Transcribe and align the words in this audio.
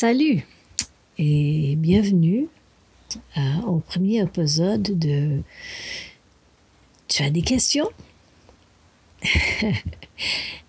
Salut 0.00 0.46
et 1.18 1.74
bienvenue 1.74 2.46
euh, 3.36 3.62
au 3.66 3.80
premier 3.80 4.22
épisode 4.22 4.96
de 4.96 5.42
Tu 7.08 7.24
as 7.24 7.30
des 7.30 7.42
questions? 7.42 7.88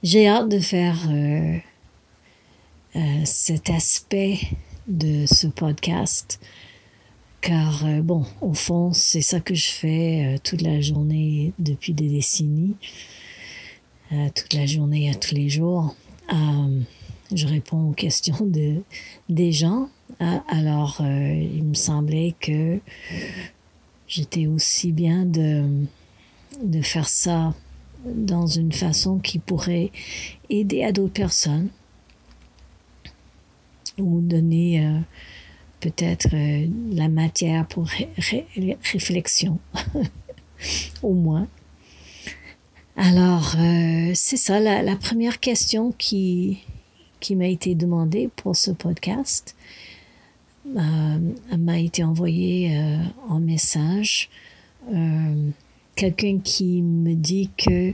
J'ai 0.02 0.27
hâte 0.27 0.50
de 0.50 0.59
faire 0.59 0.97
euh, 1.11 1.59
euh, 2.95 3.21
cet 3.23 3.70
aspect 3.70 4.39
de 4.88 5.27
ce 5.27 5.46
podcast 5.46 6.39
car 7.41 7.86
bon, 8.02 8.25
au 8.41 8.55
fond, 8.55 8.93
c'est 8.93 9.21
ça 9.21 9.39
que 9.39 9.54
je 9.54 9.70
fais 9.70 10.39
toute 10.43 10.64
la 10.64 10.82
journée 10.82 11.54
depuis 11.59 11.93
des 11.93 12.09
décennies, 12.09 12.77
toute 14.09 14.54
la 14.55 14.66
journée 14.66 15.11
à 15.11 15.14
tous 15.14 15.36
les 15.36 15.50
jours 15.50 15.96
je 17.34 17.48
réponds 17.48 17.89
aux 17.89 17.93
questions 17.93 18.45
de, 18.45 18.82
des 19.30 19.52
gens. 19.52 19.90
Ah, 20.20 20.44
alors, 20.48 21.02
euh, 21.02 21.34
il 21.34 21.63
me 21.63 21.73
semblait 21.76 22.36
que 22.40 22.80
j'étais 24.08 24.48
aussi 24.48 24.91
bien 24.91 25.26
de, 25.26 25.86
de 26.63 26.81
faire 26.81 27.08
ça 27.08 27.53
dans 28.05 28.48
une 28.48 28.72
façon 28.72 29.20
qui 29.20 29.39
pourrait 29.39 29.91
aider 30.50 30.84
à 30.84 30.91
d'autres 30.91 31.13
personnes 31.13 31.70
ou 33.98 34.22
donner 34.22 34.86
euh, 34.86 35.00
peut-être 35.81 36.30
euh, 36.34 36.67
la 36.91 37.09
matière 37.09 37.67
pour 37.67 37.88
réflexion, 38.58 39.59
au 41.03 41.14
moins. 41.14 41.48
Alors, 42.95 43.55
c'est 44.14 44.36
ça, 44.36 44.59
la, 44.59 44.81
la, 44.81 44.98
première 44.98 45.39
question 45.39 45.94
qui, 45.98 46.66
qui 47.20 47.36
m'a 47.36 47.48
été 47.48 47.76
demandé 47.76 48.30
pour 48.36 48.55
ce 48.55 48.72
podcast 48.72 49.55
euh, 50.78 51.58
m'a 51.58 51.80
été 51.80 52.03
envoyé 52.03 52.78
euh, 52.78 52.98
en 53.28 53.39
message. 53.39 54.30
Euh, 54.94 55.50
quelqu'un 55.95 56.39
qui 56.39 56.81
me 56.81 57.16
dit 57.16 57.50
que 57.58 57.94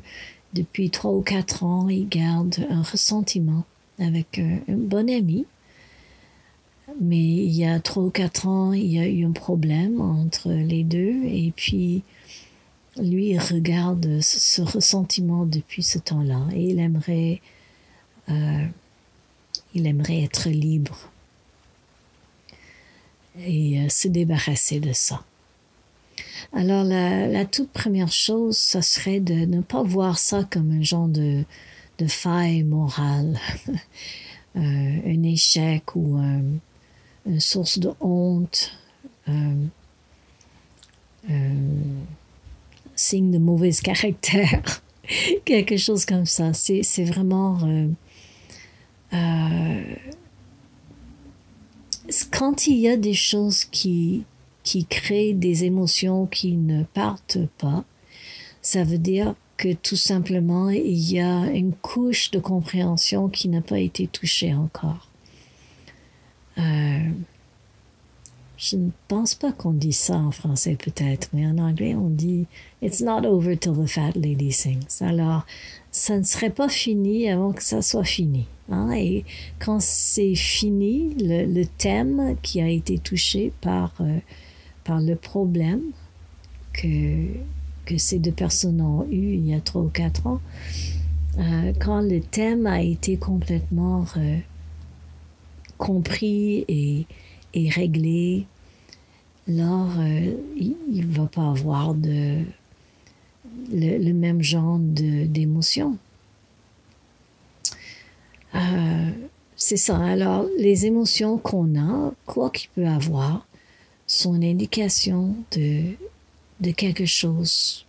depuis 0.53 0.89
trois 0.89 1.11
ou 1.11 1.21
quatre 1.21 1.63
ans, 1.63 1.87
il 1.89 2.07
garde 2.09 2.55
un 2.69 2.81
ressentiment 2.81 3.63
avec 3.99 4.39
un 4.39 4.59
bon 4.67 5.09
ami. 5.09 5.45
Mais 7.01 7.17
il 7.17 7.51
y 7.51 7.65
a 7.65 7.79
trois 7.79 8.03
ou 8.03 8.09
quatre 8.09 8.47
ans, 8.47 8.73
il 8.73 8.85
y 8.85 8.99
a 8.99 9.07
eu 9.07 9.25
un 9.25 9.31
problème 9.31 10.01
entre 10.01 10.51
les 10.51 10.83
deux. 10.83 11.23
Et 11.25 11.51
puis, 11.55 12.03
lui, 13.01 13.29
il 13.29 13.39
regarde 13.39 14.19
ce, 14.21 14.61
ressentiment 14.61 15.45
depuis 15.45 15.83
ce 15.83 15.97
temps-là. 15.97 16.47
Et 16.53 16.69
il 16.69 16.79
aimerait 16.79 17.41
il 19.75 19.85
aimerait 19.85 20.23
être 20.23 20.49
libre 20.49 20.97
et 23.39 23.81
euh, 23.81 23.89
se 23.89 24.07
débarrasser 24.07 24.79
de 24.79 24.93
ça. 24.93 25.23
Alors 26.53 26.83
la, 26.83 27.45
toute 27.45 27.69
première 27.69 28.11
chose, 28.11 28.57
ce 28.57 28.81
serait 28.81 29.19
de 29.19 29.33
ne 29.33 29.61
pas 29.61 29.83
voir 29.83 30.17
ça 30.17 30.43
comme 30.49 30.71
un 30.71 30.81
genre 30.81 31.07
de, 31.07 31.43
faille 32.07 32.63
morale, 32.63 33.37
euh, 34.55 34.59
un 34.59 35.23
échec 35.23 35.95
ou 35.95 36.17
une 36.17 37.39
source 37.39 37.79
de 37.79 37.91
honte, 37.99 38.71
un 39.27 39.55
signe 42.95 43.31
de 43.31 43.37
mauvais 43.37 43.71
caractère, 43.83 44.81
quelque 45.43 45.77
chose 45.77 46.05
comme 46.05 46.25
ça. 46.25 46.53
C'est 46.53 47.03
vraiment 47.03 47.59
euh, 47.63 47.67
euh, 47.67 47.87
quand 52.31 52.67
il 52.67 52.77
y 52.77 52.87
a 52.87 52.97
des 52.97 53.13
choses 53.13 53.65
qui, 53.65 54.23
qui 54.63 54.85
créent 54.85 55.33
des 55.33 55.63
émotions 55.63 56.25
qui 56.25 56.53
ne 56.53 56.83
partent 56.83 57.45
pas, 57.57 57.83
ça 58.61 58.83
veut 58.83 58.97
dire 58.97 59.35
que 59.57 59.73
tout 59.73 59.95
simplement 59.95 60.69
il 60.69 61.11
y 61.11 61.19
a 61.19 61.45
une 61.51 61.73
couche 61.73 62.31
de 62.31 62.39
compréhension 62.39 63.29
qui 63.29 63.47
n'a 63.47 63.61
pas 63.61 63.79
été 63.79 64.07
touchée 64.07 64.53
encore. 64.53 65.09
Euh, 66.57 67.09
je 68.65 68.77
ne 68.77 68.89
pense 69.07 69.35
pas 69.35 69.51
qu'on 69.51 69.73
dit 69.73 69.93
ça 69.93 70.17
en 70.17 70.31
français 70.31 70.75
peut-être, 70.75 71.29
mais 71.33 71.45
en 71.45 71.59
anglais 71.59 71.93
on 71.93 72.09
dit 72.09 72.47
It's 72.81 73.01
not 73.01 73.23
over 73.23 73.55
till 73.55 73.73
the 73.73 73.85
fat 73.85 74.13
lady 74.15 74.51
sings. 74.51 75.01
Alors, 75.01 75.45
ça 75.91 76.17
ne 76.17 76.23
serait 76.23 76.49
pas 76.49 76.67
fini 76.67 77.29
avant 77.29 77.53
que 77.53 77.63
ça 77.63 77.83
soit 77.83 78.03
fini. 78.03 78.47
Hein? 78.69 78.91
Et 78.93 79.23
quand 79.59 79.79
c'est 79.79 80.33
fini, 80.33 81.15
le, 81.19 81.63
thème 81.77 82.35
qui 82.41 82.59
a 82.59 82.67
été 82.67 82.97
touché 82.97 83.53
par, 83.61 83.93
euh, 84.01 84.17
par 84.83 84.99
le 84.99 85.15
problème 85.15 85.81
que, 86.73 87.27
que 87.85 87.97
ces 87.99 88.17
deux 88.17 88.31
personnes 88.31 88.81
ont 88.81 89.05
eu 89.11 89.35
il 89.35 89.47
y 89.47 89.53
a 89.53 89.61
trois 89.61 89.83
ou 89.83 89.89
quatre 89.89 90.25
ans, 90.25 90.41
euh, 91.37 91.71
quand 91.79 92.01
le 92.01 92.19
thème 92.19 92.65
a 92.65 92.81
été 92.81 93.17
complètement 93.17 94.05
euh, 94.17 94.39
compris 95.77 96.65
et, 96.67 97.05
et 97.53 97.69
réglé, 97.69 98.47
alors 99.47 99.91
il 100.55 101.07
ne 101.07 101.13
va 101.15 101.27
pas 101.27 101.49
avoir 101.49 101.93
de, 101.93 102.43
le, 103.71 104.13
même 104.13 104.41
genre 104.41 104.79
d'émotions. 104.79 105.97
Euh, 108.55 109.11
c'est 109.55 109.77
ça. 109.77 109.97
Alors, 109.97 110.45
les 110.57 110.85
émotions 110.85 111.37
qu'on 111.37 111.77
a, 111.79 112.13
quoi 112.25 112.49
qu'il 112.49 112.69
peut 112.71 112.87
avoir, 112.87 113.47
sont 114.07 114.35
une 114.35 114.43
indication 114.43 115.35
de, 115.51 115.93
de 116.59 116.71
quelque 116.71 117.05
chose 117.05 117.85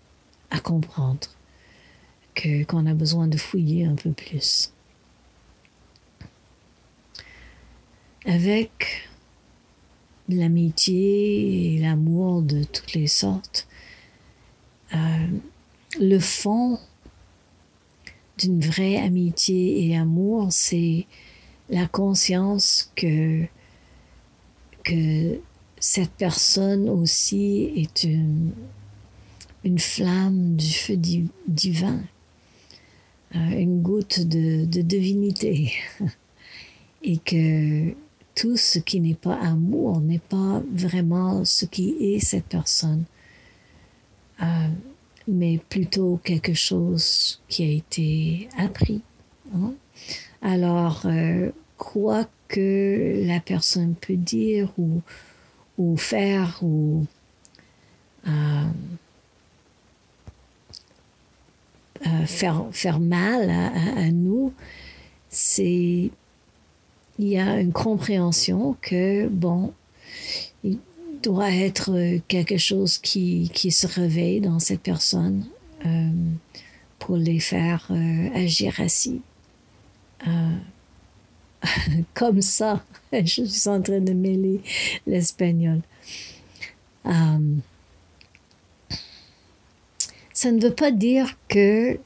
à 0.50 0.60
comprendre, 0.60 1.28
que, 2.34 2.64
qu'on 2.64 2.86
a 2.86 2.94
besoin 2.94 3.26
de 3.26 3.36
fouiller 3.36 3.84
un 3.84 3.94
peu 3.94 4.10
plus. 4.12 4.72
Avec 8.24 9.08
l'amitié 10.28 11.74
et 11.74 11.78
l'amour 11.78 12.42
de 12.42 12.64
toutes 12.64 12.94
les 12.94 13.06
sortes, 13.06 13.66
euh, 14.94 15.26
le 16.00 16.18
fond 16.18 16.78
d'une 18.38 18.60
vraie 18.60 18.96
amitié 18.96 19.86
et 19.86 19.96
amour, 19.96 20.48
c'est 20.50 21.06
la 21.70 21.86
conscience 21.86 22.92
que, 22.94 23.44
que 24.84 25.40
cette 25.78 26.12
personne 26.12 26.88
aussi 26.88 27.72
est 27.76 28.04
une, 28.04 28.52
une 29.64 29.78
flamme 29.78 30.56
du 30.56 30.70
feu 30.70 30.96
divin, 31.48 32.00
euh, 33.34 33.58
une 33.58 33.82
goutte 33.82 34.20
de, 34.20 34.64
de 34.64 34.80
divinité, 34.82 35.72
et 37.02 37.18
que 37.18 37.94
tout 38.36 38.56
ce 38.58 38.78
qui 38.78 39.00
n'est 39.00 39.14
pas 39.14 39.34
amour 39.34 40.00
n'est 40.00 40.20
pas 40.20 40.62
vraiment 40.70 41.44
ce 41.44 41.64
qui 41.64 41.96
est 42.00 42.20
cette 42.20 42.44
personne. 42.44 43.04
Euh, 44.42 44.68
mais 45.26 45.58
plutôt 45.70 46.20
quelque 46.22 46.52
chose 46.52 47.40
qui 47.48 47.64
a 47.64 47.70
été 47.70 48.48
appris. 48.58 49.00
Hein. 49.54 49.72
Alors, 50.42 51.06
euh, 51.06 51.50
quoi 51.78 52.28
que 52.46 53.22
la 53.24 53.40
personne 53.40 53.94
peut 53.94 54.16
dire 54.16 54.70
ou, 54.78 55.00
ou 55.78 55.96
faire 55.96 56.58
ou 56.62 57.06
euh, 58.28 58.66
faire, 62.26 62.66
faire 62.70 63.00
mal 63.00 63.48
à 63.50 64.10
nous, 64.10 64.52
c'est 65.30 66.10
il 67.18 67.28
y 67.28 67.38
a 67.38 67.60
une 67.60 67.72
compréhension 67.72 68.76
que 68.80 69.28
bon, 69.28 69.72
doit 71.22 71.52
être 71.52 71.90
euh, 71.92 72.20
quelque 72.28 72.56
chose 72.56 72.98
qui, 72.98 73.50
qui 73.52 73.72
se 73.72 73.86
réveille 73.86 74.40
dans 74.40 74.58
cette 74.60 74.80
personne 74.80 75.44
euh, 75.84 76.10
pour 76.98 77.16
les 77.16 77.40
faire 77.40 77.88
euh, 77.90 78.28
agir 78.34 78.78
ainsi. 78.78 79.20
comme 82.14 82.40
ça, 82.42 82.84
je 83.12 83.44
suis 83.44 83.68
en 83.68 83.82
train 83.82 84.00
de 84.00 84.12
mêler 84.12 84.60
l'espagnol. 85.06 85.80
ça 90.32 90.50
ne 90.52 90.60
veut 90.60 90.74
pas 90.74 90.90
dire 90.90 91.36
que 91.48 91.98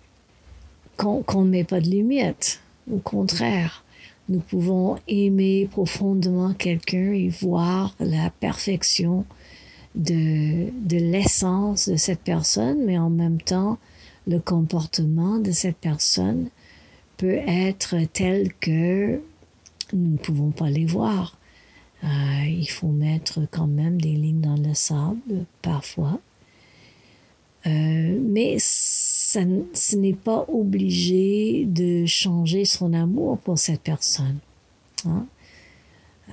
qu'on 0.97 1.45
ne 1.45 1.51
met 1.51 1.65
pas 1.65 1.81
de 1.81 1.87
limites. 1.87 2.61
Au 2.93 2.99
contraire, 2.99 3.85
nous 4.31 4.41
pouvons 4.41 4.97
aimer 5.09 5.69
profondément 5.71 6.55
quelqu'un 6.55 7.13
et 7.13 7.29
voir 7.29 7.95
la 7.99 8.31
perfection 8.31 9.27
de, 9.97 10.71
l'essence 10.89 11.89
de 11.89 11.97
cette 11.97 12.21
personne, 12.21 12.85
mais 12.85 12.97
en 12.97 13.11
même 13.11 13.43
temps, 13.43 13.79
le 14.29 14.39
comportement 14.39 15.39
de 15.41 15.51
cette 15.51 15.79
personne 15.79 16.49
peut 17.17 17.41
être 17.47 17.97
tel 18.13 18.53
que 18.55 19.21
nous 19.93 20.13
ne 20.13 20.17
pouvons 20.17 20.53
pas 20.53 20.71
les 20.71 20.87
voir. 20.87 21.37
Euh, 22.05 22.45
il 22.47 22.71
faut 22.71 22.89
mettre 22.89 23.41
quand 23.51 23.67
même 23.67 24.01
des 24.01 24.13
lignes 24.13 24.41
dans 24.41 24.57
le 24.57 24.75
sable 24.75 25.45
parfois. 25.61 26.21
Euh, 27.67 28.19
mais 28.23 28.57
ça, 28.59 29.41
ce 29.75 29.97
n'est 29.97 30.15
pas 30.15 30.47
obligé 30.49 31.65
de 31.67 32.07
changer 32.07 32.65
son 32.65 32.93
amour 32.95 33.39
pour 33.39 33.59
cette 33.59 33.83
personne. 33.83 34.39
Hein. 35.07 35.27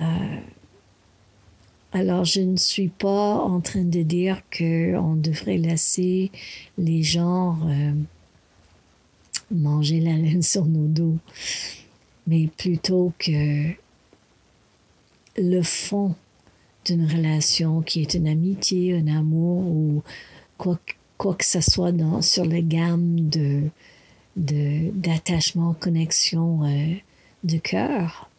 Euh, 0.00 0.40
alors, 1.92 2.24
je 2.24 2.40
ne 2.40 2.56
suis 2.56 2.88
pas 2.88 3.34
en 3.36 3.60
train 3.60 3.84
de 3.84 4.02
dire 4.02 4.42
qu'on 4.56 5.16
devrait 5.16 5.58
laisser 5.58 6.30
les 6.76 7.02
gens 7.02 7.58
euh, 7.66 7.92
manger 9.50 10.00
la 10.00 10.12
laine 10.12 10.42
sur 10.42 10.66
nos 10.66 10.86
dos, 10.86 11.16
mais 12.26 12.48
plutôt 12.56 13.12
que 13.18 13.70
le 15.36 15.62
fond 15.62 16.14
d'une 16.84 17.06
relation 17.06 17.80
qui 17.82 18.02
est 18.02 18.14
une 18.14 18.28
amitié, 18.28 18.94
un 18.96 19.06
amour 19.08 19.66
ou 19.66 20.02
quoi, 20.56 20.78
quoi 21.18 21.34
que 21.34 21.44
ce 21.44 21.60
soit 21.60 21.92
dans, 21.92 22.22
sur 22.22 22.44
la 22.44 22.60
gamme 22.60 23.28
de, 23.28 23.70
d'attachement, 24.36 25.74
connexion 25.74 26.64
euh, 26.64 26.94
de 27.44 27.58
cœur. 27.58 28.30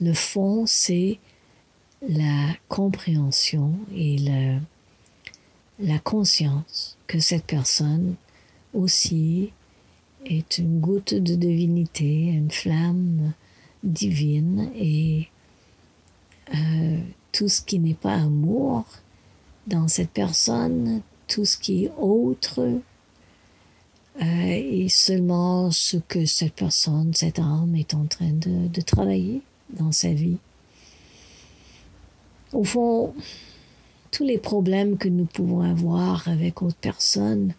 Le 0.00 0.12
fond, 0.12 0.64
c'est 0.66 1.18
la 2.06 2.54
compréhension 2.68 3.72
et 3.92 4.18
la, 4.18 4.60
la 5.80 5.98
conscience 5.98 6.96
que 7.06 7.18
cette 7.18 7.46
personne 7.46 8.14
aussi 8.74 9.50
est 10.26 10.58
une 10.58 10.78
goutte 10.78 11.14
de 11.14 11.34
divinité, 11.34 12.26
une 12.26 12.50
flamme 12.50 13.32
divine 13.82 14.70
et 14.76 15.28
euh, 16.54 16.98
tout 17.32 17.48
ce 17.48 17.62
qui 17.62 17.78
n'est 17.78 17.94
pas 17.94 18.14
amour 18.14 18.84
dans 19.68 19.86
cette 19.86 20.10
personne, 20.10 21.02
tout 21.26 21.44
ce 21.44 21.58
qui 21.58 21.84
est 21.84 21.92
autre 21.98 22.60
euh, 24.20 24.22
est 24.22 24.88
seulement 24.88 25.70
ce 25.70 25.98
que 25.98 26.24
cette 26.24 26.54
personne, 26.54 27.12
cette 27.14 27.38
âme 27.38 27.74
est 27.76 27.94
en 27.94 28.06
train 28.06 28.32
de, 28.32 28.80
travailler 28.80 29.42
dans 29.70 29.92
sa 29.92 30.12
vie. 30.12 30.38
Au 32.52 32.64
fond, 32.64 33.14
tous 34.10 34.24
les 34.24 34.38
problèmes 34.38 34.96
que 34.96 35.08
nous 35.08 35.26
pouvons 35.26 35.60
avoir 35.60 36.26
avec 36.28 36.62
autre 36.62 36.76
personnes, 36.76 37.52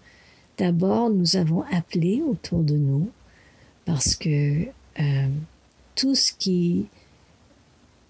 d'abord, 0.57 1.11
nous 1.11 1.35
avons 1.35 1.63
appelé 1.71 2.23
autour 2.27 2.63
de 2.63 2.75
nous 2.75 3.09
parce 3.85 4.15
que 4.15 4.65
euh, 4.99 5.27
tout 5.95 6.15
ce 6.15 6.33
qui 6.33 6.87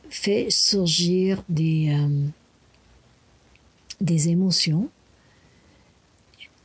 fait 0.10 0.50
surgir 0.50 1.44
des, 1.50 1.90
euh, 1.90 2.30
des 4.02 4.30
émotions 4.30 4.90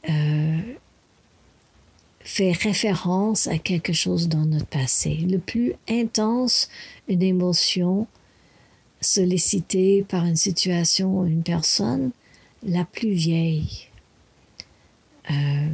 euh, 0.08 0.58
fait 2.20 2.52
référence 2.52 3.46
à 3.46 3.58
quelque 3.58 3.92
chose 3.92 4.28
dans 4.28 4.46
notre 4.46 4.66
passé. 4.66 5.14
Le 5.16 5.38
plus 5.38 5.75
intense 5.88 6.69
une 7.08 7.22
émotion 7.22 8.06
sollicité 9.00 10.02
par 10.02 10.25
une 10.25 10.36
situation 10.36 11.20
ou 11.20 11.26
une 11.26 11.42
personne, 11.42 12.10
la 12.62 12.84
plus 12.84 13.12
vieille, 13.12 13.88
euh, 15.31 15.69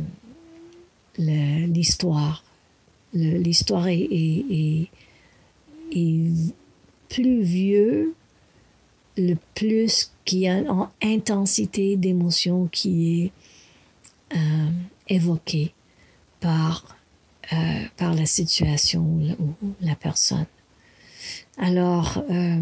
l'histoire. 1.17 2.45
L'histoire 3.15 3.89
est, 3.89 4.09
est, 4.11 4.89
est, 5.93 6.55
plus 7.09 7.43
vieux, 7.43 8.15
le 9.17 9.37
plus 9.55 10.13
qui 10.25 10.47
a 10.49 10.59
une 10.59 10.89
intensité 11.03 11.97
d'émotion 11.97 12.69
qui 12.71 13.23
est 13.23 13.33
euh, 14.37 14.71
évoquée 15.09 15.73
par, 16.41 16.97
euh, 17.53 17.57
par 17.97 18.15
la 18.15 18.27
situation 18.27 19.03
ou 19.03 19.75
la 19.81 19.95
personne. 19.97 20.47
Alors, 21.59 22.23
euh, 22.31 22.61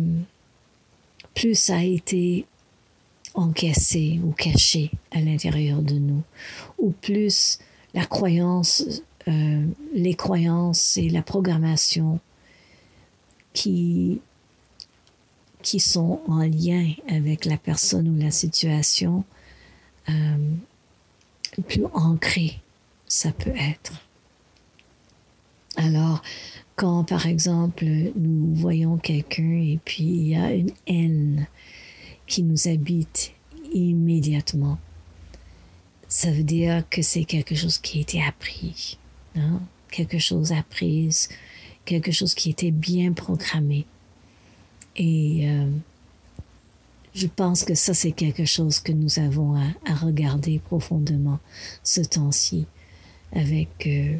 plus 1.35 1.55
ça 1.55 1.77
a 1.77 1.83
été 1.83 2.47
encaissé 3.35 4.19
ou 4.25 4.33
caché 4.33 4.91
à 5.13 5.21
l'intérieur 5.21 5.83
de 5.83 5.95
nous, 5.95 6.23
ou 6.79 6.91
plus 6.91 7.59
la 7.95 8.05
croyance, 8.05 9.03
les 9.27 10.15
croyances 10.15 10.97
et 10.97 11.11
la 11.11 11.21
programmation 11.21 12.19
qui, 13.53 14.21
qui 15.63 15.81
sont 15.81 16.21
en 16.29 16.43
lien 16.43 16.93
avec 17.09 17.45
la 17.45 17.57
personne 17.57 18.09
ou 18.09 18.21
la 18.21 18.31
situation, 18.31 19.25
euh, 20.09 20.37
plus 21.67 21.85
ancré 21.93 22.61
ça 23.09 23.33
peut 23.33 23.55
être. 23.57 23.93
Alors, 25.77 26.23
quand, 26.77 27.05
par 27.05 27.27
exemple, 27.27 27.85
nous 28.15 28.55
voyons 28.55 28.99
quelqu'un 28.99 29.61
et 29.61 29.79
puis 29.85 30.05
il 30.05 30.29
y 30.29 30.37
a 30.37 30.53
une 30.53 30.73
haine 30.87 31.47
qui 32.27 32.43
nous 32.43 32.69
habite 32.69 33.33
immédiatement, 33.73 34.79
ça 36.09 36.31
veut 36.31 36.43
dire 36.43 36.85
que 36.89 37.03
c'est 37.03 37.25
quelque 37.25 37.55
chose 37.55 37.79
qui 37.79 37.99
a 37.99 38.01
été 38.03 38.23
appris, 38.23 38.99
hein? 39.35 39.61
quelque 39.91 40.19
chose 40.19 40.53
appris, 40.53 41.29
quelque 41.85 42.13
chose 42.13 42.35
qui 42.35 42.51
était 42.51 42.71
bien 42.71 43.13
programmé. 43.13 43.87
Et 44.99 45.49
euh, 45.49 45.71
je 47.15 47.29
pense 47.29 47.65
que 47.65 47.75
ça, 47.75 47.95
c'est 47.95 48.13
quelque 48.13 48.45
chose 48.45 48.81
que 48.81 48.93
nous 48.93 49.21
avons 49.21 49.55
à, 49.55 49.95
regarder 49.95 50.59
profondément 50.59 51.39
ce 51.85 52.01
temps-ci 52.01 52.67
avec 53.33 53.87
euh, 53.87 54.17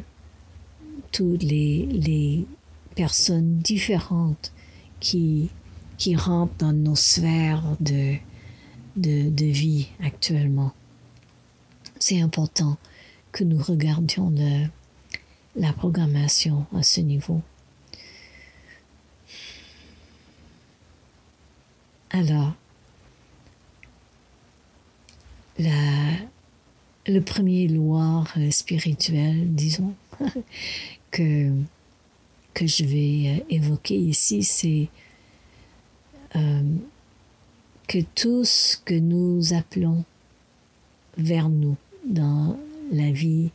toutes 1.11 1.43
les, 1.43 1.85
les 1.85 2.45
personnes 2.95 3.57
différentes 3.57 4.53
qui, 5.01 5.49
qui 5.97 6.15
rentrent 6.15 6.55
dans 6.57 6.73
nos 6.73 6.95
sphères 6.95 7.75
de, 7.81 8.15
de, 8.95 9.29
de 9.29 9.45
vie 9.45 9.89
actuellement. 10.01 10.71
C'est 11.99 12.21
important 12.21 12.77
que 13.33 13.43
nous 13.43 13.61
regardions 13.61 14.33
la 15.55 15.73
programmation 15.73 16.65
à 16.73 16.83
ce 16.83 17.01
niveau. 17.01 17.41
Alors, 22.11 22.53
la, 25.59 26.11
le 27.05 27.19
premier 27.19 27.67
loi 27.67 28.23
spirituel, 28.49 29.53
disons, 29.53 29.93
que, 31.11 31.51
que 32.53 32.65
je 32.65 32.83
vais 32.83 33.39
euh, 33.39 33.43
évoquer 33.49 33.95
ici, 33.95 34.43
c'est 34.43 34.89
euh, 36.35 36.63
que 37.87 37.99
tout 38.15 38.43
ce 38.43 38.77
que 38.77 38.95
nous 38.95 39.53
appelons 39.53 40.03
vers 41.17 41.49
nous 41.49 41.77
dans 42.07 42.57
la 42.91 43.11
vie, 43.11 43.51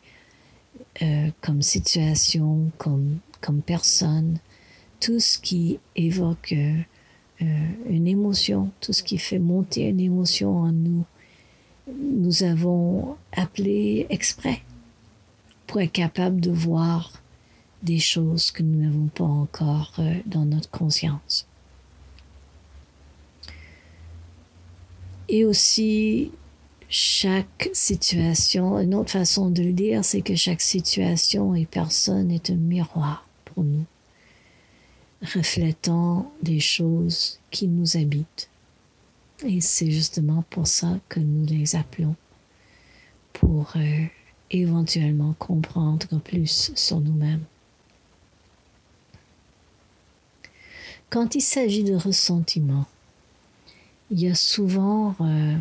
euh, 1.03 1.31
comme 1.41 1.63
situation, 1.63 2.71
comme, 2.79 3.19
comme 3.41 3.63
personne, 3.63 4.39
tout 5.01 5.19
ce 5.19 5.39
qui 5.39 5.81
évoque 5.97 6.55
une 7.41 8.07
émotion, 8.07 8.71
tout 8.81 8.93
ce 8.93 9.03
qui 9.03 9.19
fait 9.19 9.39
monter 9.39 9.89
une 9.89 10.01
émotion 10.01 10.57
en 10.57 10.73
nous, 10.73 11.05
nous 11.93 12.43
avons 12.43 13.17
appelé 13.33 14.07
exprès 14.09 14.63
pour 15.67 15.81
être 15.81 15.93
capable 15.93 16.41
de 16.41 16.51
voir 16.51 17.13
des 17.83 17.99
choses 17.99 18.51
que 18.51 18.63
nous 18.63 18.83
n'avons 18.83 19.09
pas 19.09 19.25
encore 19.25 19.93
euh, 19.99 20.15
dans 20.27 20.45
notre 20.45 20.71
conscience. 20.71 21.47
Et 25.29 25.45
aussi, 25.45 26.31
chaque 26.89 27.71
situation, 27.73 28.79
une 28.79 28.95
autre 28.95 29.11
façon 29.11 29.51
de 29.51 29.63
le 29.63 29.73
dire, 29.73 30.05
c'est 30.05 30.23
que 30.23 30.35
chaque 30.35 30.61
situation 30.61 31.55
et 31.55 31.67
personne 31.67 32.31
est 32.31 32.51
un 32.51 32.57
miroir 32.57 33.27
pour 33.45 33.65
nous, 33.65 33.85
reflétant 35.33 36.31
des 36.43 36.61
choses 36.61 37.41
qui 37.51 37.69
nous 37.69 37.97
habitent. 37.97 38.49
Et 39.45 39.61
c'est 39.61 39.91
justement 39.91 40.45
pour 40.51 40.67
ça 40.67 40.99
que 41.09 41.21
nous 41.21 41.47
les 41.47 41.77
appelons, 41.77 42.17
pour 43.33 43.73
euh, 43.77 44.05
éventuellement 44.51 45.35
comprendre 45.39 46.19
plus 46.21 46.73
sur 46.75 47.01
nous-mêmes. 47.01 47.45
Quand 51.11 51.35
il 51.35 51.43
s'agit 51.43 51.85
de 51.85 51.95
ressentiment, 51.95 52.87
il 54.11 54.21
y 54.21 54.29
a 54.29 54.35
souvent 54.35 55.15
euh, 55.21 55.57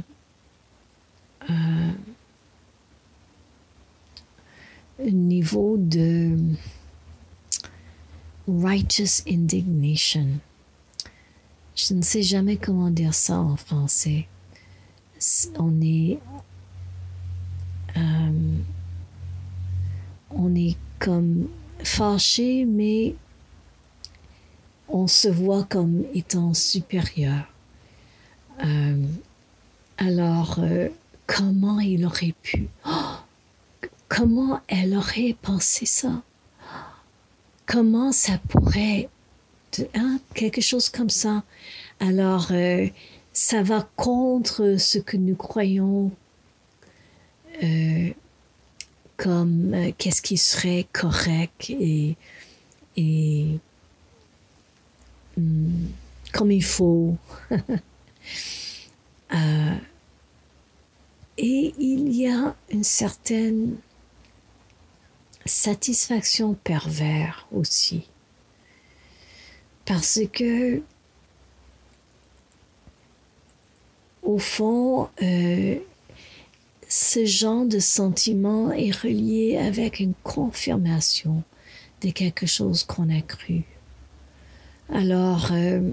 euh, 1.50 1.92
un 5.00 5.12
niveau 5.12 5.78
de 5.78 6.38
righteous 8.48 9.24
indignation. 9.28 10.28
Je 11.76 11.94
ne 11.94 12.02
sais 12.02 12.22
jamais 12.22 12.58
comment 12.58 12.90
dire 12.90 13.14
ça 13.14 13.40
en 13.40 13.56
français. 13.56 14.28
On 15.58 15.82
est, 15.82 16.20
euh, 17.98 18.58
on 20.32 20.54
est 20.56 20.78
comme 21.00 21.48
fâché, 21.84 22.66
mais 22.66 23.16
on 24.90 25.08
se 25.08 25.28
voit 25.28 25.64
comme 25.64 26.04
étant 26.14 26.54
supérieur. 26.54 27.46
Euh, 28.64 29.02
alors, 29.98 30.60
euh, 30.60 30.90
comment 31.26 31.80
il 31.80 32.06
aurait 32.06 32.36
pu 32.42 32.68
oh, 32.86 33.16
Comment 34.08 34.62
elle 34.68 34.96
aurait 34.96 35.36
pensé 35.42 35.86
ça? 35.86 36.22
Comment 37.74 38.12
ça 38.12 38.38
pourrait 38.50 39.10
hein, 39.96 40.20
Quelque 40.36 40.62
chose 40.62 40.90
comme 40.90 41.10
ça. 41.10 41.42
Alors, 42.00 42.52
euh, 42.52 42.86
ça 43.34 43.64
va 43.64 43.90
contre 43.96 44.76
ce 44.78 45.00
que 45.00 45.18
nous 45.18 45.34
croyons 45.34 46.12
comme 49.18 49.76
qu'est-ce 49.98 50.22
qui 50.22 50.38
serait 50.38 50.86
correct 50.94 51.72
et, 51.72 52.16
hmm, 55.36 55.88
comme 56.32 56.52
il 56.52 56.64
faut. 56.64 57.18
Euh, 59.36 59.76
et 61.40 61.74
il 61.80 62.16
y 62.16 62.28
a 62.28 62.56
une 62.70 62.84
certaine 62.84 63.78
satisfaction 65.46 66.54
pervers 66.54 67.48
aussi. 67.52 68.10
Parce 69.86 70.20
que, 70.32 70.82
au 74.22 74.40
fond, 74.40 75.10
euh, 75.22 75.78
ce 76.88 77.26
genre 77.26 77.66
de 77.66 77.80
sentiment 77.80 78.72
est 78.72 78.96
relié 78.96 79.58
avec 79.58 80.00
une 80.00 80.14
confirmation 80.24 81.44
de 82.02 82.12
quelque 82.12 82.46
chose 82.46 82.84
qu'on 82.84 83.10
a 83.10 83.22
cru. 83.22 83.64
Alors, 84.90 85.50
euh, 85.52 85.90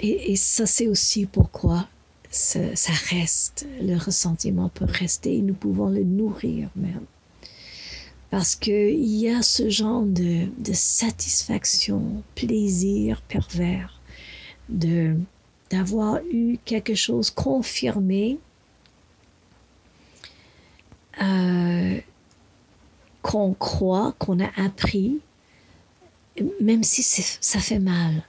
et, 0.00 0.36
ça 0.36 0.66
c'est 0.66 0.86
aussi 0.86 1.26
pourquoi 1.26 1.88
ça, 2.30 2.60
reste, 3.08 3.66
le 3.80 3.96
ressentiment 3.96 4.68
peut 4.68 4.84
rester 4.84 5.38
et 5.38 5.42
nous 5.42 5.54
pouvons 5.54 5.88
le 5.88 6.04
nourrir 6.04 6.68
même. 6.76 7.06
Parce 8.30 8.56
qu'il 8.56 9.04
y 9.04 9.28
a 9.28 9.42
ce 9.42 9.70
genre 9.70 10.02
de, 10.02 10.48
satisfaction, 10.72 12.22
plaisir 12.34 13.22
pervers, 13.22 14.00
d'avoir 14.68 16.20
eu 16.30 16.58
quelque 16.64 16.94
chose 16.94 17.30
confirmé 17.30 18.38
euh, 21.22 22.00
qu'on 23.22 23.54
croit, 23.54 24.14
qu'on 24.18 24.40
a 24.40 24.50
appris, 24.56 25.20
même 26.60 26.82
si 26.82 27.02
ça 27.02 27.60
fait 27.60 27.78
mal. 27.78 28.24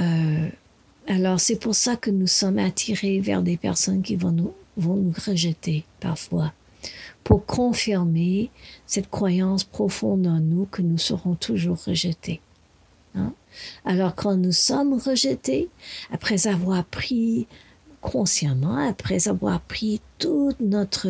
Euh, 0.00 0.48
alors 1.06 1.40
c'est 1.40 1.56
pour 1.56 1.74
ça 1.74 1.96
que 1.96 2.10
nous 2.10 2.26
sommes 2.26 2.58
attirés 2.58 3.20
vers 3.20 3.42
des 3.42 3.56
personnes 3.56 4.02
qui 4.02 4.16
vont 4.16 4.52
vont 4.76 4.96
nous 4.96 5.14
rejeter 5.26 5.84
parfois, 6.00 6.52
pour 7.24 7.46
confirmer 7.46 8.50
cette 8.86 9.10
croyance 9.10 9.64
profonde 9.64 10.26
en 10.26 10.40
nous 10.40 10.66
que 10.66 10.82
nous 10.82 10.98
serons 10.98 11.34
toujours 11.34 11.78
rejetés. 11.84 12.40
Hein? 13.14 13.32
Alors 13.84 14.14
quand 14.14 14.36
nous 14.36 14.52
sommes 14.52 14.94
rejetés, 14.94 15.68
après 16.10 16.46
avoir 16.46 16.84
pris 16.84 17.46
consciemment, 18.00 18.76
après 18.76 19.28
avoir 19.28 19.60
pris 19.60 20.00
toute 20.18 20.60
notre 20.60 21.08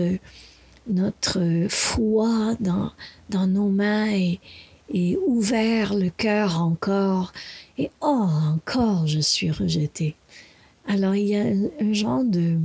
notre 0.86 1.66
foi 1.68 2.56
dans, 2.58 2.90
dans 3.28 3.46
nos 3.46 3.68
mains 3.68 4.10
et, 4.10 4.40
ouvert 5.26 5.94
le 5.94 6.10
cœur 6.10 6.60
encore 6.60 7.32
et 7.78 7.92
oh, 8.00 8.26
encore 8.52 9.06
je 9.06 9.20
suis 9.20 9.52
rejetée. 9.52 10.16
Alors 10.88 11.14
il 11.14 11.28
y 11.28 11.36
a 11.36 11.44
un, 11.44 11.92
genre 11.92 12.24
de, 12.24 12.58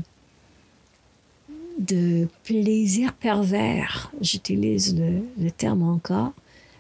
de 1.80 2.28
plaisir 2.44 3.14
pervers. 3.14 4.12
J'utilise 4.22 4.96
le, 4.96 5.52
terme 5.52 5.84
encore, 5.84 6.34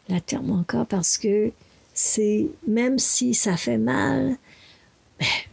la 0.10 0.22
terme 0.22 0.52
encore 0.52 0.86
parce 0.86 1.18
que 1.18 1.52
c'est, 1.94 2.48
même 2.68 3.00
si 3.00 3.34
ça 3.34 3.58
fait 3.58 3.78
mal, 3.78 4.38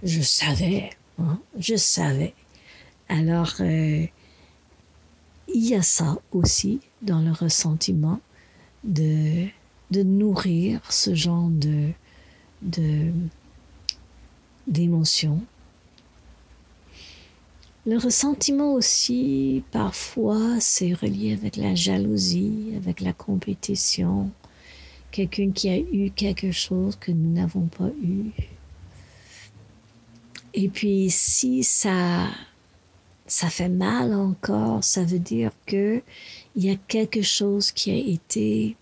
je 0.03 0.21
savais, 0.21 0.91
hein, 1.19 1.39
je 1.59 1.77
savais. 1.77 2.35
Alors, 3.09 3.55
euh, 3.61 4.07
il 5.55 5.69
y 5.69 5.75
a 5.75 5.83
ça 5.83 6.19
aussi 6.33 6.81
dans 7.03 7.21
le 7.21 7.33
ressentiment 7.33 8.21
de, 8.85 9.49
nourrir 9.91 10.81
ce 10.91 11.15
genre 11.15 11.49
de, 11.51 11.91
de 12.63 13.13
d'émotions. 14.67 15.43
Le 17.85 17.99
ressentiment 17.99 18.75
aussi, 18.75 19.65
parfois, 19.73 20.61
c'est 20.61 20.93
relié 20.93 21.33
avec 21.33 21.57
la 21.57 21.75
jalousie, 21.75 22.75
avec 22.77 23.01
la 23.01 23.13
compétition, 23.13 24.31
quelqu'un 25.11 25.51
qui 25.51 25.69
a 25.69 25.79
eu 25.79 26.13
quelque 26.13 26.53
chose 26.53 26.95
que 26.95 27.11
nous 27.11 27.33
n'avons 27.33 27.67
pas 27.67 27.91
eu. 28.01 28.31
Et 30.55 30.69
puis, 30.69 31.11
si 31.11 31.65
ça, 31.65 32.29
ça 33.27 33.51
fait 33.51 33.69
mal 33.69 34.15
encore, 34.15 34.85
ça 34.85 35.03
veut 35.03 35.19
dire 35.19 35.51
que 35.67 36.03
il 36.55 36.65
y 36.65 36.71
a 36.71 36.77
quelque 36.77 37.23
chose 37.23 37.73
qui 37.73 37.91
a 37.91 37.97
été, 37.97 38.77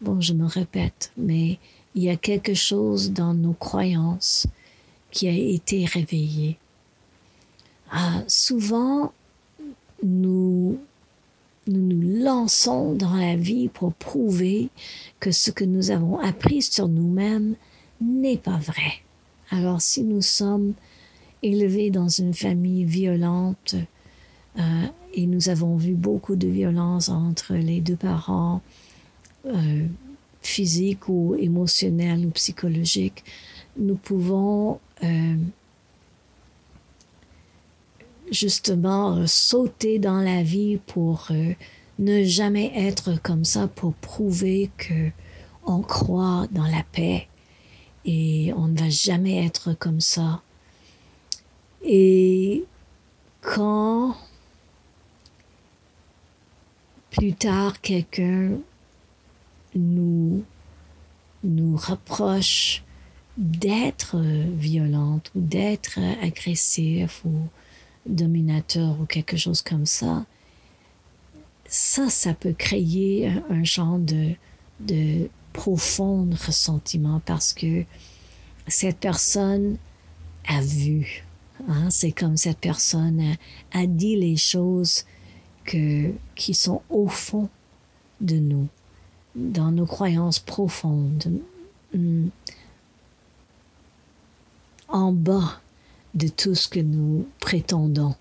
bon, 0.00 0.22
je 0.22 0.32
me 0.32 0.46
répète, 0.46 1.12
mais 1.18 1.58
il 1.94 2.04
y 2.04 2.08
a 2.08 2.16
quelque 2.16 2.54
chose 2.54 3.12
dans 3.12 3.34
nos 3.34 3.52
croyances 3.52 4.46
qui 5.10 5.28
a 5.28 5.32
été 5.32 5.84
réveillé. 5.84 6.56
Ah, 7.96 8.24
souvent, 8.26 9.12
nous, 10.02 10.80
nous 11.68 12.24
lançons 12.24 12.92
dans 12.92 13.14
la 13.14 13.36
vie 13.36 13.68
pour 13.68 13.94
prouver 13.94 14.70
que 15.20 15.30
ce 15.30 15.52
que 15.52 15.62
nous 15.62 15.92
avons 15.92 16.18
appris 16.18 16.60
sur 16.60 16.88
nous-mêmes 16.88 17.54
n'est 18.00 18.36
pas 18.36 18.56
vrai. 18.56 19.04
Alors 19.50 19.80
si 19.80 20.02
nous 20.02 20.22
sommes 20.22 20.74
élevés 21.44 21.90
dans 21.90 22.08
une 22.08 22.34
famille 22.34 22.84
violente 22.84 23.76
euh, 24.58 24.86
et 25.12 25.26
nous 25.26 25.48
avons 25.48 25.76
vu 25.76 25.94
beaucoup 25.94 26.34
de 26.34 26.48
violence 26.48 27.08
entre 27.08 27.54
les 27.54 27.80
deux 27.80 27.94
parents, 27.94 28.60
euh, 29.46 29.86
physique 30.42 31.08
ou 31.08 31.36
émotionnel 31.38 32.26
ou 32.26 32.30
psychologique, 32.30 33.22
nous 33.76 33.94
pouvons 33.94 34.80
euh, 35.04 35.36
justement 38.34 39.16
euh, 39.16 39.26
sauter 39.26 39.98
dans 39.98 40.20
la 40.20 40.42
vie 40.42 40.78
pour 40.78 41.28
euh, 41.30 41.54
ne 41.98 42.24
jamais 42.24 42.72
être 42.74 43.22
comme 43.22 43.44
ça, 43.44 43.68
pour 43.68 43.94
prouver 43.94 44.70
que 44.76 45.10
on 45.66 45.80
croit 45.80 46.46
dans 46.50 46.66
la 46.66 46.82
paix 46.92 47.28
et 48.04 48.52
on 48.56 48.68
ne 48.68 48.78
va 48.78 48.90
jamais 48.90 49.46
être 49.46 49.72
comme 49.72 50.00
ça. 50.00 50.42
Et 51.82 52.64
quand 53.40 54.16
plus 57.10 57.34
tard 57.34 57.80
quelqu'un 57.80 58.50
nous, 59.74 60.44
nous 61.42 61.76
rapproche 61.76 62.82
d'être 63.36 64.18
violente 64.18 65.30
ou 65.34 65.40
d'être 65.40 65.98
agressif 66.22 67.24
ou 67.24 67.32
dominateur 68.06 69.00
ou 69.00 69.06
quelque 69.06 69.36
chose 69.36 69.62
comme 69.62 69.86
ça, 69.86 70.26
ça, 71.66 72.08
ça 72.10 72.34
peut 72.34 72.52
créer 72.52 73.28
un, 73.50 73.64
genre 73.64 73.98
de, 73.98 74.32
de 74.80 75.28
profond 75.52 76.28
ressentiment 76.46 77.20
parce 77.24 77.52
que 77.52 77.84
cette 78.68 78.98
personne 78.98 79.78
a 80.46 80.60
vu. 80.60 81.24
Hein, 81.68 81.88
c'est 81.90 82.12
comme 82.12 82.36
cette 82.36 82.58
personne 82.58 83.20
a, 83.72 83.78
a, 83.78 83.86
dit 83.86 84.16
les 84.16 84.36
choses 84.36 85.04
que, 85.64 86.12
qui 86.34 86.52
sont 86.52 86.82
au 86.90 87.08
fond 87.08 87.48
de 88.20 88.36
nous 88.36 88.68
dans 89.34 89.72
nos 89.72 89.86
croyances 89.86 90.38
profondes, 90.38 91.40
mm, 91.92 92.28
en 94.88 95.12
bas 95.12 95.60
de 96.14 96.28
tout 96.28 96.54
ce 96.54 96.68
que 96.68 96.80
nous 96.80 97.28
prétendons 97.40 98.14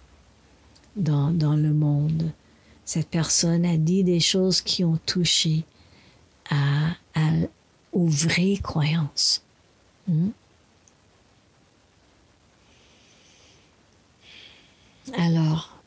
dans, 0.95 1.31
dans 1.31 1.55
le 1.55 1.73
monde. 1.73 2.31
Cette 2.85 3.07
personne 3.07 3.65
a 3.65 3.77
dit 3.77 4.03
des 4.03 4.19
choses 4.19 4.61
qui 4.61 4.83
ont 4.83 4.99
touché 5.05 5.63
à, 6.49 6.95
aux 7.91 8.07
vraies 8.07 8.57
croyances. 8.61 9.43
Hmm? 10.07 10.29
Alors, 15.13 15.81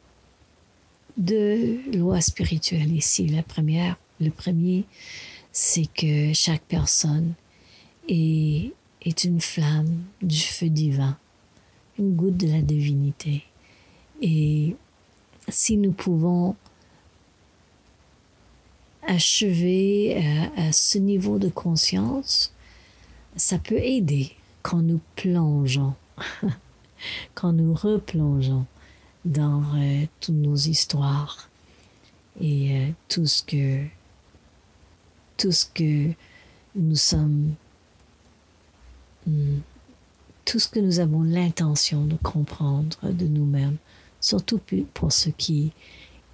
deux 1.17 1.81
lois 1.93 2.21
spirituelles 2.21 2.95
ici. 2.95 3.27
La 3.29 3.43
première, 3.43 3.97
le 4.21 4.31
premier, 4.31 4.85
c'est 5.53 5.87
que 5.87 6.33
chaque 6.35 6.63
personne 6.63 7.35
est, 8.09 8.73
est 9.03 9.25
une 9.25 9.41
flamme 9.41 10.05
du 10.23 10.39
feu 10.39 10.69
divin, 10.69 11.19
goutte 12.00 12.37
de 12.37 12.49
la 12.49 12.62
divinité. 12.62 13.45
Et 14.21 14.76
si 15.49 15.76
nous 15.76 15.93
pouvons 15.93 16.57
achever 19.07 20.17
à, 20.57 20.69
à, 20.69 20.73
ce 20.73 20.99
niveau 20.99 21.38
de 21.38 21.49
conscience, 21.49 22.53
ça 23.37 23.59
peut 23.59 23.79
aider 23.79 24.33
quand 24.62 24.83
nous 24.83 25.00
plongeons, 25.15 25.95
quand 27.35 27.53
nous 27.53 27.75
replongeons 27.75 28.67
dans 29.26 29.62
euh, 29.76 30.07
toutes 30.21 30.37
nos 30.37 30.57
histoires 30.57 31.49
et 32.41 32.76
euh, 32.76 32.91
tout 33.09 33.26
ce 33.26 33.43
que 33.43 33.85
tout 35.37 35.53
ce 35.53 35.67
que 35.67 36.12
nous 36.75 36.97
sommes 36.97 37.55
hmm, 39.26 39.59
tout 40.47 40.61
ce 40.61 40.69
que 40.69 40.81
nous 40.81 41.00
avons 41.00 41.23
l'intention 41.23 42.07
de 42.07 42.17
comprendre 42.17 42.97
de 43.03 43.26
nous-mêmes, 43.26 43.76
surtout 44.21 44.61
pour 44.95 45.12
ceux 45.12 45.33
qui, 45.33 45.73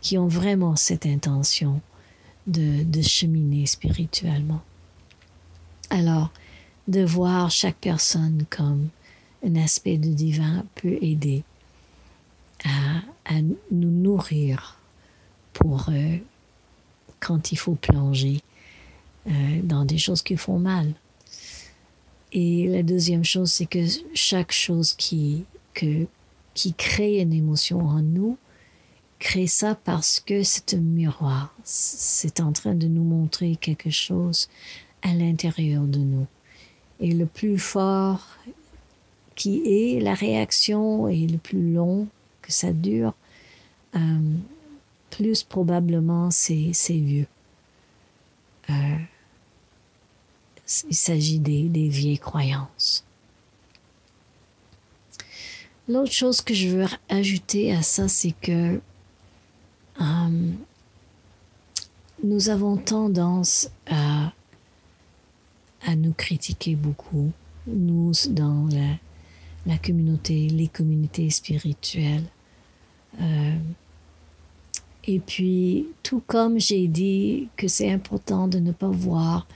qui 0.00 0.18
ont 0.18 0.28
vraiment 0.28 0.76
cette 0.76 1.06
intention 1.06 1.80
de, 2.46 2.84
cheminer 3.02 3.66
spirituellement. 3.66 4.60
Alors, 5.90 6.30
de 6.88 7.04
voir 7.04 7.50
chaque 7.50 7.76
personne 7.76 8.44
comme 8.50 8.88
un 9.44 9.56
aspect 9.56 9.96
de 9.96 10.08
divin 10.08 10.64
peut 10.74 10.98
aider 11.00 11.42
à, 12.64 12.98
à 13.24 13.40
nous 13.42 13.90
nourrir 13.90 14.78
pour 15.52 15.88
euh, 15.88 16.18
quand 17.18 17.52
il 17.52 17.56
faut 17.56 17.74
plonger 17.74 18.40
euh, 19.26 19.60
dans 19.62 19.84
des 19.84 19.98
choses 19.98 20.22
qui 20.22 20.36
font 20.36 20.58
mal. 20.58 20.92
Et 22.32 22.66
la 22.66 22.82
deuxième 22.82 23.24
chose, 23.24 23.52
c'est 23.52 23.66
que 23.66 23.84
chaque 24.14 24.52
chose 24.52 24.94
qui, 24.94 25.44
que, 25.74 26.06
qui 26.54 26.72
crée 26.72 27.20
une 27.20 27.32
émotion 27.32 27.80
en 27.80 28.00
nous, 28.00 28.38
crée 29.18 29.46
ça 29.46 29.74
parce 29.74 30.18
que 30.18 30.42
c'est 30.42 30.74
un 30.74 30.80
miroir. 30.80 31.54
C'est 31.62 32.40
en 32.40 32.52
train 32.52 32.74
de 32.74 32.86
nous 32.86 33.04
montrer 33.04 33.56
quelque 33.56 33.90
chose 33.90 34.48
à 35.02 35.12
l'intérieur 35.12 35.84
de 35.84 35.98
nous. 35.98 36.26
Et 37.00 37.12
le 37.12 37.26
plus 37.26 37.58
fort 37.58 38.26
qui 39.34 39.62
est 39.66 40.00
la 40.00 40.14
réaction 40.14 41.08
et 41.08 41.26
le 41.26 41.38
plus 41.38 41.72
long 41.72 42.08
que 42.40 42.52
ça 42.52 42.72
dure, 42.72 43.14
euh, 43.94 43.98
plus 45.10 45.42
probablement 45.42 46.30
c'est 46.30 46.72
vieux. 46.88 47.26
Euh, 48.70 48.96
il 50.88 50.94
s'agit 50.94 51.38
des, 51.38 51.88
vieilles 51.88 52.18
croyances. 52.18 53.04
L'autre 55.88 56.12
chose 56.12 56.40
que 56.40 56.54
je 56.54 56.68
veux 56.68 56.86
ajouter 57.08 57.74
à 57.74 57.82
ça, 57.82 58.08
c'est 58.08 58.34
que 58.40 58.80
euh, 60.00 60.50
nous 62.22 62.48
avons 62.48 62.76
tendance 62.76 63.70
à, 63.86 64.32
nous 65.96 66.12
critiquer 66.12 66.74
beaucoup, 66.74 67.32
nous 67.66 68.12
dans 68.30 68.66
la, 68.70 68.96
la 69.66 69.78
communauté, 69.78 70.48
les 70.48 70.68
communautés 70.68 71.28
spirituelles. 71.28 72.24
Euh, 73.20 73.56
et 75.04 75.18
puis, 75.18 75.86
tout 76.02 76.22
comme 76.26 76.58
j'ai 76.58 76.86
dit 76.86 77.48
que 77.56 77.68
c'est 77.68 77.90
important 77.90 78.48
de 78.48 78.58
ne 78.58 78.72
pas 78.72 78.88
voir, 78.88 79.46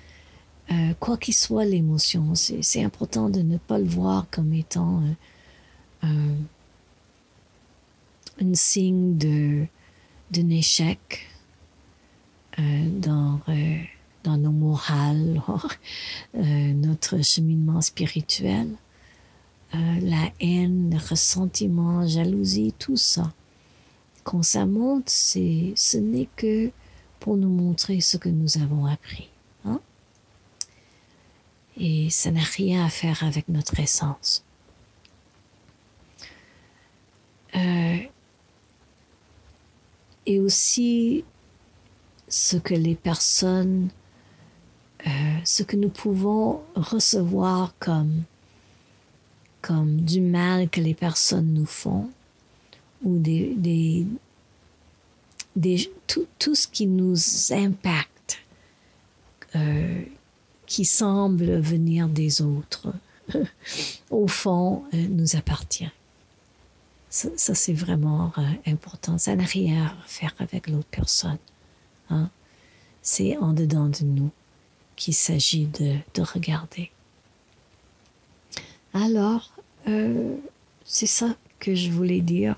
euh, 0.70 0.94
quoi 0.98 1.16
qu'il 1.16 1.35
soit 1.35 1.64
l'émotion, 1.64 2.35
c'est 2.35 2.83
important 2.83 3.29
de 3.29 3.40
ne 3.40 3.57
pas 3.59 3.79
le 3.79 3.85
voir 3.85 4.26
comme 4.31 4.52
étant 4.52 5.02
euh, 6.05 6.35
un 8.40 8.55
signe 8.55 9.16
d'un 9.16 10.48
échec 10.50 11.29
euh, 12.59 12.88
dans, 12.88 13.40
euh, 13.50 13.76
dans 14.24 14.38
nos 14.38 14.50
morales, 14.50 15.42
euh, 16.37 16.72
notre 16.72 17.22
cheminement 17.22 17.81
spirituel, 17.83 18.68
la 19.74 20.31
haine, 20.40 20.90
le 20.90 20.96
ressentiment, 20.96 22.07
jalousie, 22.07 22.72
tout 22.79 22.96
ça. 22.96 23.31
Quand 24.24 24.42
ça 24.42 24.64
monte, 24.64 25.11
c'est, 25.11 25.74
ce 25.76 25.98
n'est 25.98 26.29
que 26.35 26.70
pour 27.20 27.37
nous 27.37 27.50
montrer 27.50 28.00
ce 28.00 28.16
que 28.16 28.31
nous 28.31 28.57
avons 28.57 28.87
appris. 28.87 29.29
Et 32.06 32.10
ça 32.10 32.30
n'a 32.30 32.44
rien 32.44 32.86
à 32.86 32.88
faire 32.88 33.24
avec 33.24 33.48
notre 33.48 33.80
essence. 33.80 34.44
Euh, 37.56 37.96
et 40.24 40.38
aussi 40.38 41.24
ce 42.28 42.58
que 42.58 42.74
les 42.74 42.94
personnes, 42.94 43.88
euh, 45.04 45.10
ce 45.42 45.64
que 45.64 45.74
nous 45.74 45.88
pouvons 45.88 46.62
recevoir 46.76 47.74
comme, 47.80 48.22
du 49.96 50.20
mal 50.20 50.70
que 50.70 50.80
les 50.80 50.94
personnes 50.94 51.54
nous 51.54 51.66
font, 51.66 52.08
ou 53.02 53.18
des, 53.18 54.06
tout, 56.06 56.54
ce 56.54 56.68
qui 56.68 56.86
nous 56.86 57.16
impacte, 57.50 58.38
euh, 59.56 60.04
qui 60.66 60.85
semble 60.85 61.59
venir 61.61 62.09
des 62.09 62.42
autres, 62.42 62.92
au 64.11 64.26
fond, 64.26 64.85
euh, 64.92 65.07
nous 65.09 65.37
appartient. 65.37 65.90
Ça, 67.09 67.55
c'est 67.55 67.72
vraiment 67.72 68.33
euh, 68.37 68.42
important. 68.66 69.16
Ça 69.16 69.35
n'a 69.37 69.44
rien 69.44 69.87
à 69.87 69.94
faire 70.07 70.35
avec 70.38 70.68
l'autre 70.68 70.88
personne. 70.90 71.38
Hein? 72.11 72.29
C'est 73.00 73.37
en 73.38 73.52
dedans 73.52 73.87
de 73.87 74.05
nous 74.05 74.31
qu'il 74.96 75.14
s'agit 75.14 75.66
de, 75.66 75.96
de, 76.14 76.22
regarder. 76.22 76.90
Alors, 78.92 79.52
euh, 79.88 80.37
c'est 80.85 81.07
ça 81.07 81.35
que 81.59 81.74
je 81.74 81.90
voulais 81.90 82.20
dire 82.20 82.57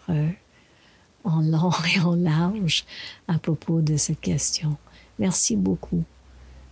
en 1.24 1.40
long 1.40 1.70
et 1.96 2.00
en 2.00 2.14
large 2.14 2.84
à 3.28 3.38
propos 3.38 3.80
de 3.80 3.96
cette 3.96 4.20
question. 4.20 4.76
Merci 5.18 5.56
beaucoup 5.56 6.04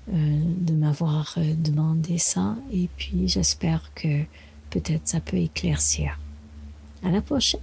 de 0.09 0.75
m'avoir 0.75 1.35
euh, 1.39 1.55
demandé 1.55 2.19
ça 2.19 2.57
et 2.73 2.89
puis 2.97 3.29
j'espère 3.29 3.93
que 3.95 4.23
peut-être 4.71 5.07
ça 5.09 5.21
peut 5.21 5.37
éclaircir. 5.37 6.19
À 7.03 7.11
la 7.11 7.21
prochaine. 7.21 7.61